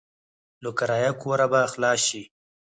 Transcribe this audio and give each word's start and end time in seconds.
له 0.63 0.69
کرايه 0.77 1.11
کوره 1.21 1.47
به 1.51 1.61
خلاص 1.73 1.99
شې. 2.07 2.23